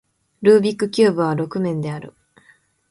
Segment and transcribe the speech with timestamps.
[0.41, 2.15] ルービックキューブは六面である